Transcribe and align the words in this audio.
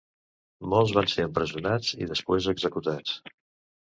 Molts 0.73 0.93
van 0.99 1.09
ser 1.15 1.27
empresonats 1.29 1.91
i 2.01 2.09
després 2.15 2.49
executats. 2.55 3.15